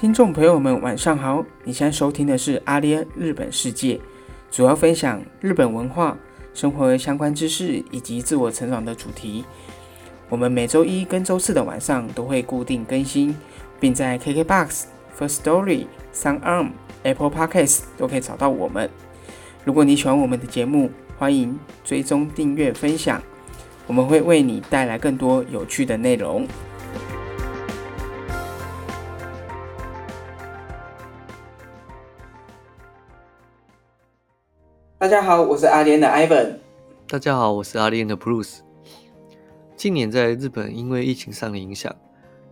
[0.00, 1.44] 听众朋友们，晚上好！
[1.62, 4.00] 你现在收听的是阿联日本世界，
[4.50, 6.16] 主要分享日本文化、
[6.54, 9.44] 生活相关知识以及自我成长的主题。
[10.30, 13.36] 我们每周一跟周四的晚上都会固定更新，
[13.78, 14.84] 并在 KKBOX、
[15.18, 16.70] First Story、SoundArm、
[17.02, 18.88] Apple Podcasts 都可以找到我们。
[19.66, 23.20] 如果你喜欢我们的节目，欢迎追踪、订阅、分享，
[23.86, 26.48] 我们会为你带来更多有趣的内容。
[35.00, 36.58] 大家好，我是阿联的 Ivan。
[37.08, 38.58] 大家好，我是阿联的 Bruce。
[39.74, 41.90] 近年在日本，因为疫情上的影响，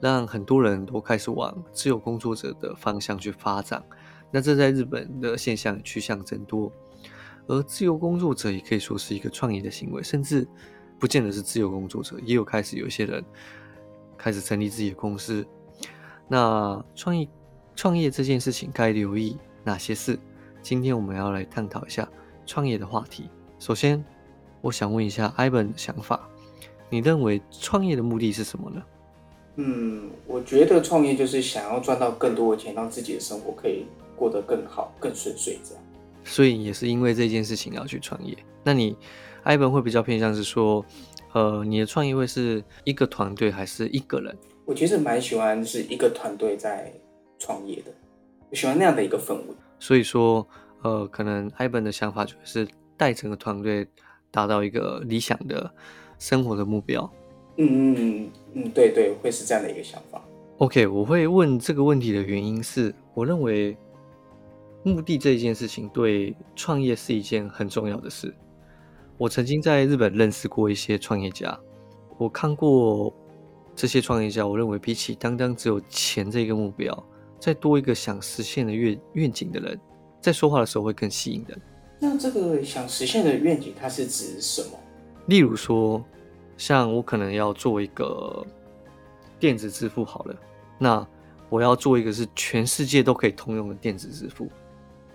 [0.01, 3.85] 让很多人都开始往自由工作者的方向去发展。
[4.31, 6.73] 那这在日本的现象趋向增多，
[7.49, 10.49] 而自由工作者也可以说是一个创业的行为，甚至
[10.99, 13.23] 不见得是自由工作者，也有开始有一些人
[14.17, 15.47] 开始成立自己的公司。
[16.27, 17.29] 那创业
[17.77, 20.19] 创业这件事情该留意哪些事？
[20.63, 22.09] 今天我们要来探讨一下。
[22.49, 24.03] 创业的话题，首先，
[24.63, 26.27] 我想问一下 Ivan 的想法，
[26.89, 28.83] 你认为创业的目的是什么呢？
[29.57, 33.85] 嗯，我觉得创业就是想要赚到更多的钱，让自己的生活可以
[34.17, 35.85] 过得更好、更顺遂，这样。
[36.25, 38.35] 所以也是因为这件事情要去创业。
[38.65, 38.97] 那你
[39.45, 40.83] Ivan 会比较偏向是说，
[41.35, 44.35] 呃，你的创业会是一个团队还是一个人？
[44.65, 46.91] 我其实蛮喜欢是一个团队在
[47.39, 47.93] 创业的，
[48.49, 49.55] 我喜欢那样的一个氛围。
[49.79, 50.49] 所以说。
[50.83, 53.87] 呃，可能 Ivan 的想法就是带整个团队
[54.31, 55.71] 达到一个理想的
[56.19, 57.11] 生活的目标。
[57.57, 60.23] 嗯嗯嗯，对对，会是这样的一个想法。
[60.59, 63.77] OK，我会问这个问题的原因是，我认为
[64.85, 68.33] 目的这一件事情对创业是一件很重要的事。
[69.17, 71.59] 我曾经在日本认识过一些创业家，
[72.17, 73.13] 我看过
[73.75, 77.05] 这些创业家，我认为比起单单只有钱这个目标，
[77.41, 79.81] 再多一个想实现的愿愿景的人。
[80.21, 81.61] 在说话的时候会更吸引人。
[82.01, 84.79] 那这个想实现的愿景，它是指什么？
[85.27, 86.05] 例如说，
[86.57, 88.47] 像我可能要做一个
[89.39, 90.37] 电子支付好了，
[90.79, 91.07] 那
[91.49, 94.49] 我要做一个是全世界都可以通用的电子支付，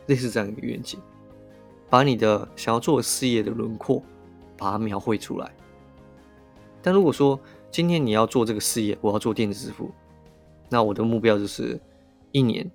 [0.08, 1.00] 类似这样一个愿景，
[1.90, 4.04] 把你的想要做的事业的轮廓
[4.58, 5.52] 把它描绘出来。
[6.82, 7.40] 但如果说
[7.72, 9.90] 今天你要做这个事业，我要做电子支付，
[10.70, 11.80] 那我的目标就是
[12.32, 12.70] 一年，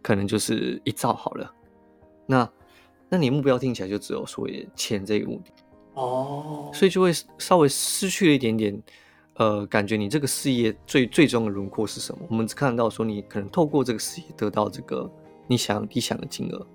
[0.00, 1.54] 可能就是一兆好了。
[2.26, 2.48] 那，
[3.08, 5.50] 那你目标听起来就只有所谓钱这个目的
[5.94, 8.82] 哦，所以就会稍微失去了一点点，
[9.34, 12.24] 呃，感觉你这个事业最最终的轮廓是什么？
[12.30, 15.10] 我们只看到说你可能透过这个事业得到这个
[15.46, 16.66] 你想理想的金额。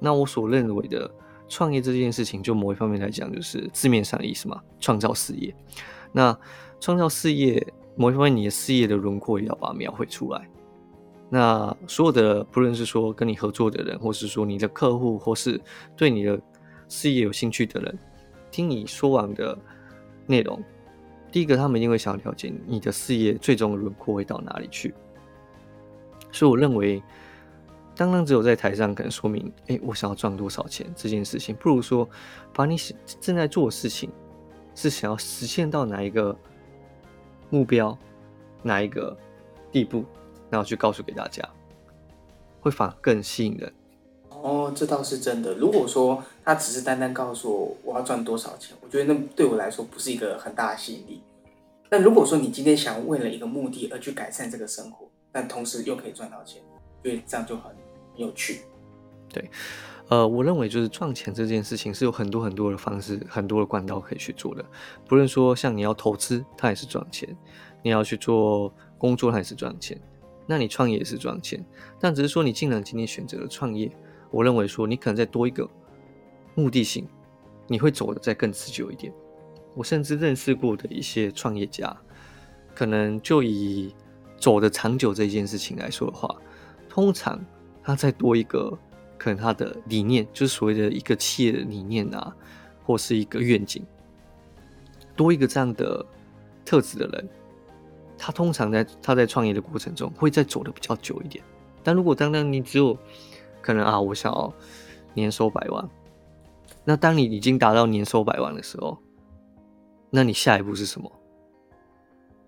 [0.00, 1.10] 那我所认为的
[1.48, 5.54] 创业这件事情，就某一方面来讲，就是字面上的意思嘛，创造事业。
[6.12, 6.36] 那
[6.80, 7.64] 创造事业，
[7.96, 10.48] 某一方面你的事业的轮廓也要把它描绘出来。
[11.30, 15.60] 那所有的，不论是说跟你合作的人，或是说你的客户，或是
[15.94, 16.40] 对你的
[16.88, 17.98] 事业有兴趣的人，
[18.50, 19.56] 听你说完的
[20.26, 20.62] 内容，
[21.30, 24.94] 第一个，他们一定会想要了解你的事业最终的轮廓会到哪里去。
[26.32, 27.02] 所以，我认为，
[27.94, 32.08] 当然只有在台上可能说明，哎，我想要赚多少钱这件事情，不如说，
[32.54, 32.76] 把你
[33.20, 34.10] 正在做的事情
[34.74, 36.34] 是想要实现到哪一个
[37.50, 37.96] 目标，
[38.62, 39.14] 哪一个
[39.70, 40.06] 地步。
[40.50, 41.42] 然后去告诉给大家，
[42.60, 43.72] 会反而更吸引人。
[44.30, 45.54] 哦，这倒是真的。
[45.54, 51.22] 如果说他只是单单告诉我我要赚多少钱，我觉得那对我来说不是一个很大的吸引力。
[51.90, 56.62] 但如果说你今天想为了一个目的而去改善这个生活，但同时又可以赚到钱，
[57.02, 57.74] 所以这样就很
[58.14, 58.60] 有趣。
[59.28, 59.50] 对，
[60.08, 64.64] 呃，我认为就是赚钱这件事情是有很多很多的方式、很多的管道可以去做的。
[65.06, 67.28] 不论说像你要投资，它也是赚钱；
[67.82, 70.00] 你要去做工作，它也是赚钱。
[70.50, 71.62] 那你创业也是赚钱，
[72.00, 73.92] 但只是说你既然今天选择了创业，
[74.30, 75.68] 我认为说你可能再多一个
[76.54, 77.06] 目的性，
[77.66, 79.12] 你会走的再更持久一点。
[79.74, 81.94] 我甚至认识过的一些创业家，
[82.74, 83.94] 可能就以
[84.38, 86.34] 走的长久这件事情来说的话，
[86.88, 87.38] 通常
[87.82, 88.76] 他再多一个
[89.18, 92.34] 可能他的理念，就是所谓的一个企业的理念啊，
[92.84, 93.84] 或是一个愿景，
[95.14, 96.04] 多一个这样的
[96.64, 97.28] 特质的人。
[98.28, 101.42] 他通常在他在创业的过程中会再走的比较久一点，
[101.82, 102.94] 但如果当当你只有
[103.62, 104.52] 可能啊，我想要
[105.14, 105.88] 年收百万，
[106.84, 108.98] 那当你已经达到年收百万的时候，
[110.10, 111.10] 那你下一步是什么？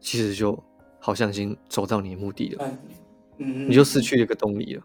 [0.01, 0.63] 其实就
[0.99, 2.79] 好像已经走到你的目的了，
[3.39, 4.83] 嗯，你就失去了一个动力了，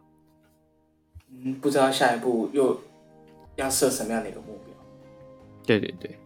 [1.29, 2.79] 嗯，不知道下一步又
[3.57, 4.73] 要设什么样的一个目标？
[5.65, 6.17] 对对对，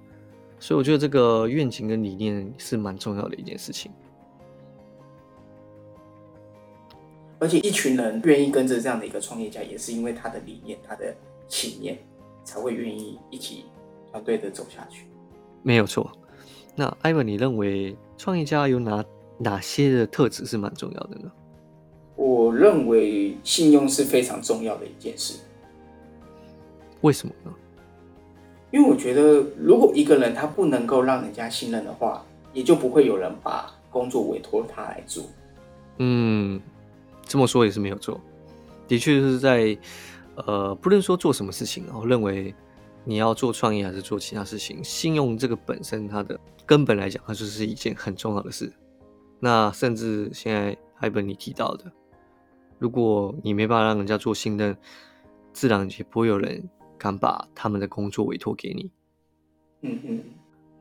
[0.59, 3.91] 所以我觉得这个愿景跟理念是蛮重要的一件事情。
[7.39, 11.15] 而且一群人愿意跟着这样的一个创业家，也是因为他的理念、他的
[11.47, 11.97] 信念，
[12.43, 13.65] 才会愿意一起
[14.11, 15.05] 团队的走下去。
[15.63, 16.11] 没有错。
[16.75, 19.03] 那艾文，你认为创业家有哪
[19.37, 21.31] 哪些的特质是蛮重要的呢？
[22.15, 25.39] 我认为信用是非常重要的一件事。
[27.01, 27.53] 为什么呢？
[28.71, 35.23] 因为我觉得，如果一个人他不能够让人家信任的话，也就不会有人把工作委托他来做。
[35.97, 36.61] 嗯，
[37.29, 38.19] 这么说也是没有错。
[38.87, 39.77] 的确是在
[40.47, 42.53] 呃，不论说做什么事情，我认为
[43.05, 48.73] 你要做创业还是做其他事情，信用这个本身它的根本来讲，它就是一件很重要的事。
[49.39, 51.85] 那甚至现在艾本你提到的。
[52.79, 54.75] 如果你没办法让人家做信任，
[55.53, 56.67] 自然也不会有人
[56.97, 58.91] 敢把他们的工作委托给你。
[59.81, 60.23] 嗯嗯。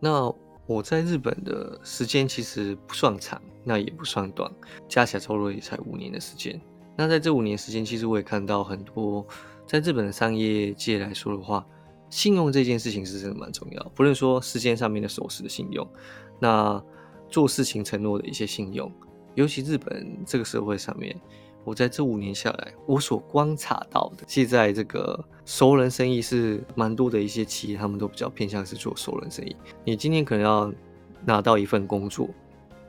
[0.00, 0.32] 那
[0.68, 4.52] 我在日本的时间其实不算长，那也不算短，
[4.86, 6.60] 加起来差不多也才五年的时间。
[6.94, 9.26] 那在这五年时间，其实我也看到很多，
[9.66, 11.66] 在日本的商业界来说的话，
[12.10, 13.82] 信用这件事情是真的蛮重要。
[13.94, 15.88] 不论说时间上面的守时的信用，
[16.38, 16.80] 那
[17.30, 18.92] 做事情承诺的一些信用，
[19.36, 21.18] 尤其日本这个社会上面。
[21.68, 29.54] 我在这五年下来，我所观察到的，现在这个熟人生意是蛮多的一些企业，他们都比较偏向是做熟人生意。
[29.84, 30.72] 你今天可能要
[31.26, 32.26] 拿到一份工作，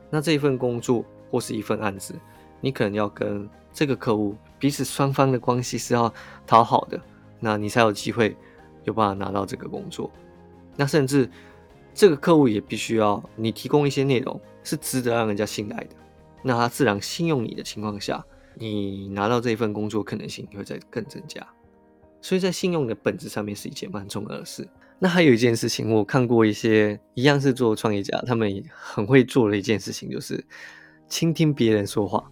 [0.10, 2.16] 那这一份工作或是一份案子，
[2.62, 6.14] 你可能要跟这个客户彼此双方的关系是要
[6.48, 6.98] 讨好的，
[7.42, 8.34] 那你才有机会
[8.86, 10.10] 有办法拿到这个工作。
[10.78, 11.30] 那甚至
[11.94, 15.90] 这个客户也必须要你提供一些内容是值得让人家信赖的，
[16.44, 18.26] 那他自然信用你的情况下。
[18.60, 21.48] 你拿到这一份工作可能性会再更增加，
[22.22, 24.68] 所以在信用的本质上面是一件蛮重要的事。
[25.00, 30.44] 那还有一件事情，我看过一些一样是做创业家，他们很会做的一件事情就是
[31.08, 32.30] 倾听别人说话。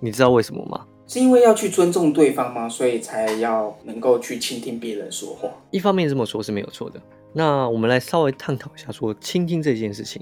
[0.00, 0.84] 你知道为什么吗？
[1.06, 2.68] 是因为要去尊重对方吗？
[2.68, 5.48] 所以才要能够去倾听别人说话。
[5.70, 7.00] 一方面这么说是没有错的。
[7.32, 10.20] 那我们来稍微探讨一下，说倾听这件事情，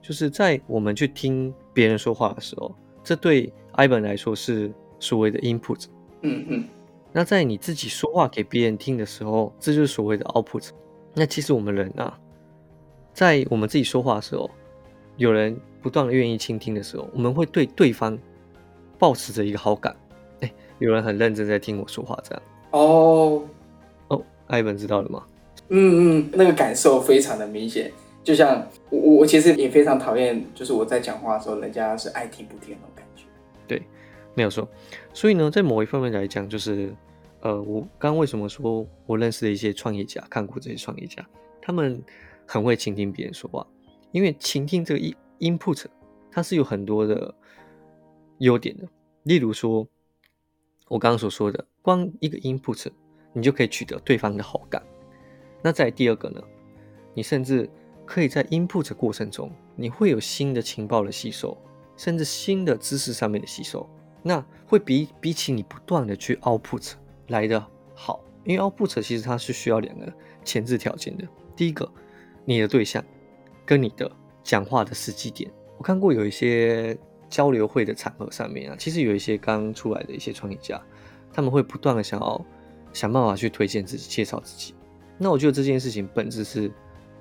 [0.00, 4.72] 就是在我们去听别人说话的时候，这对艾本来说是。
[5.04, 5.84] 所谓的 input，
[6.22, 6.64] 嗯嗯，
[7.12, 10.70] 那在你自己说话给别人听的时候，这就是所谓的 output。
[11.12, 12.18] 那其实我们人啊，
[13.12, 14.50] 在我们自己说话的时候，
[15.18, 18.18] 有人不断的愿意倾听的时候，我们会对对方
[18.98, 19.94] 保持着一个好感。
[20.40, 22.42] 哎，有人很认真在听我说话，这样。
[22.70, 23.42] 哦
[24.08, 25.22] 哦，艾文知道了吗？
[25.68, 27.92] 嗯嗯，那个感受非常的明显。
[28.24, 33.24] 就像我我其实也非常讨厌，就是我在讲话的时候，人家是爱听不听那种感觉。
[33.68, 33.82] 对。
[34.34, 34.68] 没有错，
[35.12, 36.94] 所以呢，在某一方面来讲，就是，
[37.40, 41.24] 呃，我刚为什么说我认识的一些创业家，看过这些创业家，
[41.62, 42.02] 他们
[42.46, 43.64] 很会倾听别人说话，
[44.10, 45.00] 因为倾听这个
[45.38, 45.84] in input，
[46.32, 47.32] 它是有很多的
[48.38, 48.88] 优点的。
[49.22, 49.86] 例如说，
[50.88, 52.88] 我刚刚所说的，光一个 input，
[53.32, 54.82] 你就可以取得对方的好感。
[55.62, 56.42] 那在第二个呢，
[57.14, 57.70] 你甚至
[58.04, 61.56] 可以在 input 过程中，你会有新的情报的吸收，
[61.96, 63.88] 甚至新的知识上面的吸收。
[64.26, 66.92] 那会比比起你不断的去 output
[67.28, 67.62] 来的
[67.94, 70.10] 好，因为 output 其实它是需要两个
[70.42, 71.28] 前置条件的。
[71.54, 71.86] 第一个，
[72.46, 73.04] 你的对象
[73.66, 74.10] 跟你的
[74.42, 75.50] 讲话的时机点。
[75.76, 76.96] 我看过有一些
[77.28, 80.80] 交流会的场合上面啊，其实有一些刚出来的一些创业家，
[81.30, 82.46] 他们会不断的想要
[82.94, 84.74] 想办法去推荐自己、介绍自己。
[85.18, 86.72] 那我觉得这件事情本质是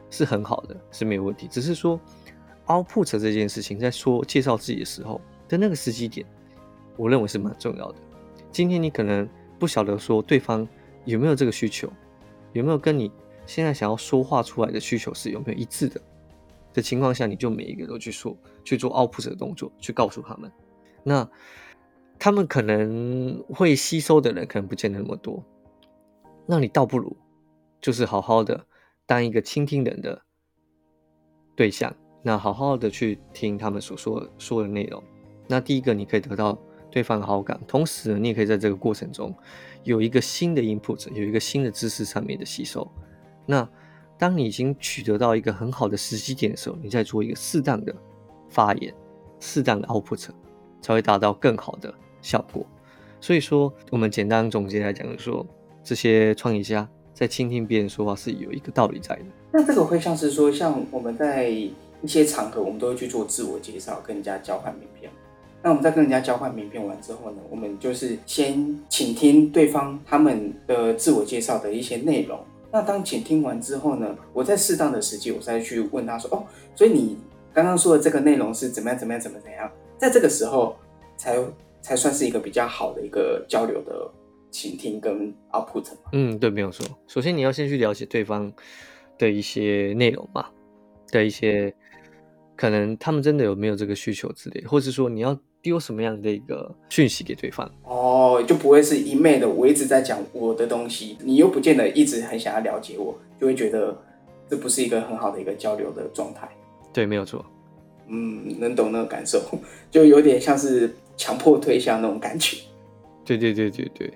[0.09, 1.49] 是很好的，是没有问题。
[1.49, 1.99] 只是说
[2.67, 6.25] output 这件事情，在说介绍自己的时候的那个时机点。
[6.95, 7.97] 我认为是蛮重要的。
[8.51, 10.67] 今天你可能不晓得说对方
[11.05, 11.91] 有没有这个需求，
[12.51, 13.11] 有没有跟你
[13.45, 15.99] 现在想要说话出来的需求是有没有一致的
[16.73, 20.51] 的情况下，你就每一个都去说去做 output 的动作，去告诉他们。
[21.03, 21.27] 那
[22.19, 25.43] 他们可能会吸收的人可能不见得那么多，
[26.45, 27.17] 那你倒不如
[27.81, 28.65] 就是好好的
[29.05, 30.21] 当一个倾听人的
[31.55, 35.01] 对象，那好好的去听他们所说说的内容。
[35.47, 36.55] 那第一个你可以得到。
[36.93, 39.33] 对方的好感，同时你也可以在这个过程中
[39.83, 42.87] 有一个新的 input，有一个新的知识上面的吸收。
[43.47, 43.67] 那
[44.15, 47.91] 当你已经取得到一个很好的时机点的时候，你再做一个适当的
[48.47, 48.93] 发言，
[49.39, 50.27] 适当的 output，
[50.83, 52.63] 才会达到更好的效果。
[53.19, 55.43] 所以说，我们简单总结来讲，就是说
[55.83, 59.25] 这些创业家在倾听别人说话是有一个道理在的。
[59.51, 61.73] 那这个会像是说，像我们在一
[62.05, 65.11] 些场合，我们都会去做自我介绍，跟人家交换名片。
[65.63, 72.37] 那我们在跟人家交换名片完之后呢，我们就是先倾听对方他们的自我介绍的一些内容。
[72.69, 76.43] 那当倾听完之后呢，我在适当的时机，我再去问他说：“哦，
[76.75, 77.17] 所以你
[77.53, 78.99] 刚刚说的这个内容是怎么样？
[78.99, 79.21] 怎么样？
[79.21, 80.75] 怎么怎样？”在这个时候
[81.15, 81.37] 才
[81.81, 84.11] 才算是一个比较好的一个交流的
[84.51, 85.85] 倾听跟 output。
[86.11, 86.85] 嗯，对，没有错。
[87.07, 88.51] 首先你要先去了解对方
[89.17, 90.47] 的一些内容嘛，
[91.09, 91.73] 的一些
[92.55, 97.69] 可能他们真的有没有这个需求之类，或者说你要丢什么样的一个讯息给对方。
[97.83, 103.97] 哦，就不会是一昧的我一直在讲我的东西，你又不见得一直很想要了解我，就会觉得
[104.49, 106.47] 这不是一个很好的一个交流的状态。
[106.91, 107.43] 对，没有错。
[108.07, 109.41] 嗯，能懂那个感受，
[109.89, 112.57] 就有点像是强迫推销那种感觉。
[113.25, 114.13] 对对对对对。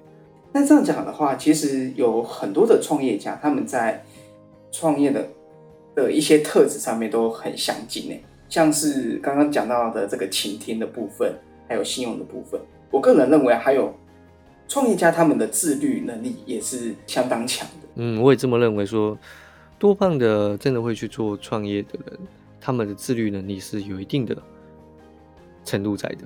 [0.52, 4.04] 那这样讲的话，其实有很多的创业家，他们在
[4.72, 5.28] 创业的
[5.98, 11.34] 的一些特质上面都很相近诶，像是刚刚讲到的这个倾听的部分，
[11.68, 12.62] 还有信用的部分。
[12.92, 13.92] 我个人认为，还有
[14.68, 17.88] 创业家他们的自律能力也是相当强的。
[17.96, 19.18] 嗯，我也这么认为，说
[19.80, 22.20] 多半的真的会去做创业的人。
[22.62, 24.38] 他们的自律能力是有一定的
[25.66, 26.26] 程度在的，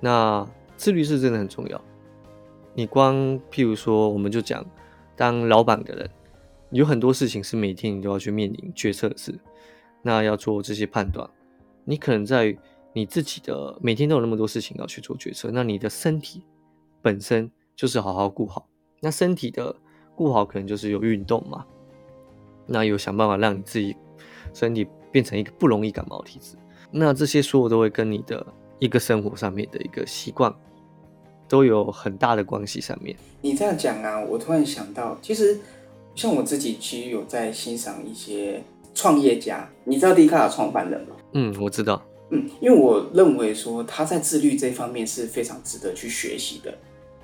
[0.00, 0.44] 那
[0.76, 1.80] 自律是真的很重要。
[2.74, 3.14] 你光
[3.52, 4.64] 譬如说，我们就讲
[5.14, 6.10] 当老板的人，
[6.74, 9.38] 有很多事情是每天你都要去面临决策的事，
[10.02, 11.28] 那要做这些判断。
[11.84, 12.56] 你可能在
[12.92, 16.44] 你自己的每天都有那么多事情要去做决策，那你的身体
[17.00, 18.68] 本身就是好好顾好。
[19.00, 19.74] 那身体的
[20.14, 21.64] 顾好，可能就是有运动嘛，
[22.66, 23.96] 那有想办法让你自己
[24.52, 24.86] 身体。
[25.14, 26.56] 变成一个不容易感冒体质，
[26.90, 28.44] 那这些所有都会跟你的
[28.80, 30.52] 一个生活上面的一个习惯
[31.46, 32.80] 都有很大的关系。
[32.80, 35.60] 上面你这样讲啊，我突然想到，其实
[36.14, 38.62] 像我自己其实有在欣赏一些
[38.94, 41.16] 创业家，你知道迪卡的创办人吗？
[41.32, 42.02] 嗯，我知道。
[42.30, 46.72] 嗯，因为我认为说他在自律这方面是非常值得去学习的。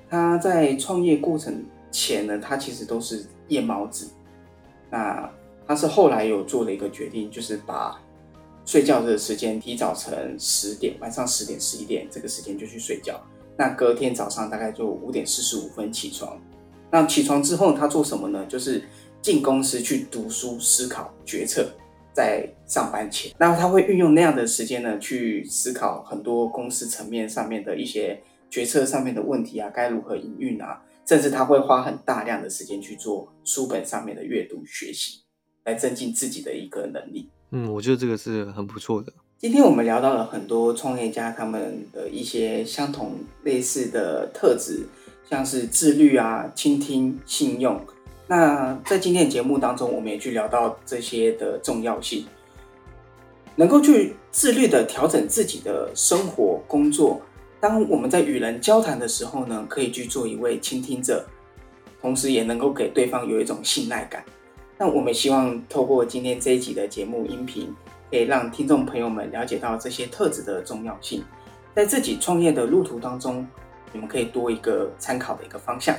[0.09, 4.09] 他在创业过程前呢，他其实都是夜猫子。
[4.91, 5.31] 那
[5.67, 7.97] 他是后来有做了一个决定，就是把
[8.67, 13.21] 睡觉的时间提早成十点，晚上十点、十一点这个时间就去睡觉。
[13.57, 16.37] 那隔天早上大概就五点四十五分起床。
[16.91, 18.45] 那起床之后他做什么呢？
[18.49, 18.83] 就是
[19.23, 21.71] 进公司去读书、思考、决策，
[22.13, 35.21] 在上班前，那他会运用那样的时间呢，去思考很多公司层面上面的一些决策上面的问题啊，该如何营运啊，甚至他会花很大量的时间去做书本上面的阅读学习。
[35.63, 37.29] 来增进自己的一个能力。
[37.51, 39.13] 嗯，我觉得这个是很不错的。
[39.37, 44.87] 今天我们聊到了很多创业家他们的一些相同类似的特质，
[45.29, 47.81] 像是自律啊、倾听、信用。
[48.27, 52.25] 那在今天的节目当中，我们也去聊到这些的重要性，
[53.57, 57.21] 能够去自律的调整自己的生活、工作。
[57.59, 61.27] 当我们在与人交谈的时候呢，可以去做一位倾听者，
[62.01, 64.25] 同时也能够给对方有一种信赖感。
[64.79, 67.75] 那我们希望透过今天这一集的节目音频，
[68.11, 71.23] 可以让听众朋友们了解到这些特质的重要性，
[71.75, 73.47] 在自己创业的路途当中，
[73.93, 75.97] 你们可以多一个参考的一个方向。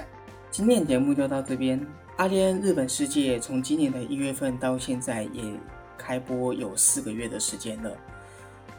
[0.50, 1.86] 今天节目就到这边。
[2.17, 5.43] 阿联日本世界从今年的一月份到现在也
[5.98, 7.98] 开播有四个月的时间了，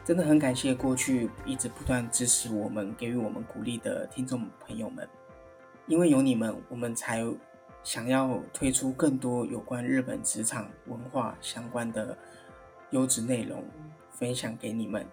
[0.05, 5.09] 真的很感谢过去一直不断支持我们、给予我们鼓励的听众朋友们，
[5.87, 7.25] 因为有你们，我们才。
[7.85, 12.17] 想要推出更多有关日本职场文化相关的
[12.91, 13.65] 优质内容，
[14.09, 15.05] 分享给你们，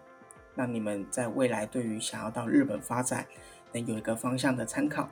[0.53, 3.25] 让你们在未来对于想要到日本发展
[3.71, 5.07] 能有一个方向的参考。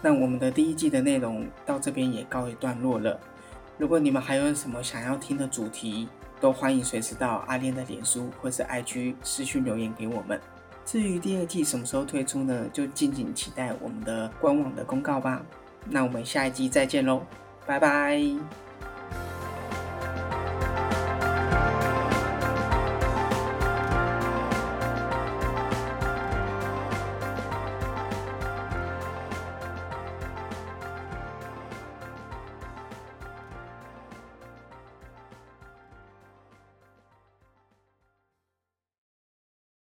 [0.00, 3.18] 那我们的第一季的内容到这边也告一段落了。
[3.78, 6.08] 如果你们还有什么想要听的主题，
[6.40, 10.38] 都欢迎随时到阿莲的脸书或是 IG 私讯留言给我们。
[10.84, 12.66] 至于第二季什么时候推出呢？
[12.72, 15.42] 就敬请期待我们的官网的公告吧。
[15.88, 17.22] 那我们下一季再见喽，
[17.66, 18.63] 拜拜。